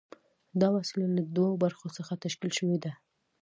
دا 0.59 0.67
وسیله 0.77 1.07
له 1.17 1.23
دوو 1.35 1.59
برخو 1.63 1.87
څخه 1.97 2.13
تشکیل 2.23 2.51
شوې 2.57 2.77
ده. 2.83 2.91